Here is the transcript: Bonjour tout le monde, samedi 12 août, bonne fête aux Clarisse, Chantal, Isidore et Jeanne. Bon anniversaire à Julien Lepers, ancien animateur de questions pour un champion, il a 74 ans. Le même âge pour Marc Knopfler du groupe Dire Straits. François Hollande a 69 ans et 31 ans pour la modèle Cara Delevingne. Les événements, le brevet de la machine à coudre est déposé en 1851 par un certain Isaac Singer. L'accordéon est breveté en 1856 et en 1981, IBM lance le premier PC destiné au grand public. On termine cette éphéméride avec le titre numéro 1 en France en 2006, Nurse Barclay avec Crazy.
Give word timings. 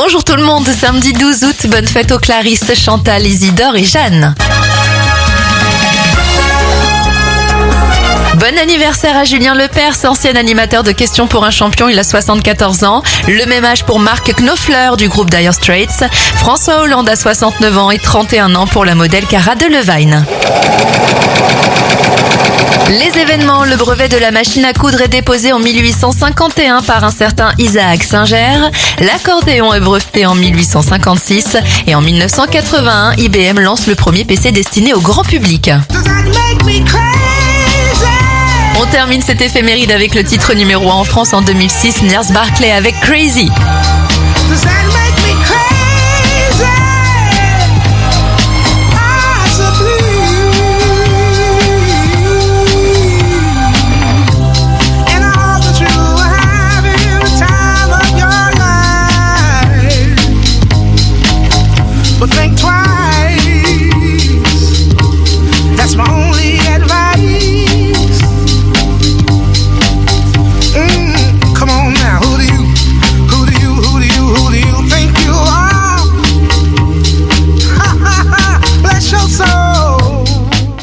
Bonjour 0.00 0.22
tout 0.22 0.36
le 0.36 0.44
monde, 0.44 0.64
samedi 0.64 1.12
12 1.12 1.42
août, 1.42 1.66
bonne 1.66 1.88
fête 1.88 2.12
aux 2.12 2.20
Clarisse, 2.20 2.72
Chantal, 2.76 3.26
Isidore 3.26 3.74
et 3.74 3.82
Jeanne. 3.82 4.36
Bon 8.36 8.58
anniversaire 8.62 9.16
à 9.16 9.24
Julien 9.24 9.56
Lepers, 9.56 10.04
ancien 10.04 10.36
animateur 10.36 10.84
de 10.84 10.92
questions 10.92 11.26
pour 11.26 11.44
un 11.44 11.50
champion, 11.50 11.88
il 11.88 11.98
a 11.98 12.04
74 12.04 12.84
ans. 12.84 13.02
Le 13.26 13.44
même 13.46 13.64
âge 13.64 13.84
pour 13.84 13.98
Marc 13.98 14.32
Knopfler 14.36 14.90
du 14.96 15.08
groupe 15.08 15.30
Dire 15.30 15.52
Straits. 15.52 16.04
François 16.36 16.82
Hollande 16.82 17.08
a 17.08 17.16
69 17.16 17.78
ans 17.78 17.90
et 17.90 17.98
31 17.98 18.54
ans 18.54 18.68
pour 18.68 18.84
la 18.84 18.94
modèle 18.94 19.26
Cara 19.26 19.56
Delevingne. 19.56 20.24
Les 22.88 23.20
événements, 23.20 23.64
le 23.64 23.76
brevet 23.76 24.08
de 24.08 24.16
la 24.16 24.30
machine 24.30 24.64
à 24.64 24.72
coudre 24.72 25.02
est 25.02 25.08
déposé 25.08 25.52
en 25.52 25.58
1851 25.58 26.80
par 26.80 27.04
un 27.04 27.10
certain 27.10 27.52
Isaac 27.58 28.02
Singer. 28.02 28.70
L'accordéon 29.00 29.74
est 29.74 29.80
breveté 29.80 30.24
en 30.24 30.34
1856 30.34 31.58
et 31.86 31.94
en 31.94 32.00
1981, 32.00 33.12
IBM 33.18 33.60
lance 33.60 33.86
le 33.86 33.94
premier 33.94 34.24
PC 34.24 34.52
destiné 34.52 34.94
au 34.94 35.00
grand 35.00 35.22
public. 35.22 35.70
On 38.80 38.86
termine 38.86 39.20
cette 39.20 39.42
éphéméride 39.42 39.92
avec 39.92 40.14
le 40.14 40.24
titre 40.24 40.54
numéro 40.54 40.90
1 40.90 40.94
en 40.94 41.04
France 41.04 41.34
en 41.34 41.42
2006, 41.42 42.02
Nurse 42.04 42.32
Barclay 42.32 42.70
avec 42.70 42.98
Crazy. 43.00 43.50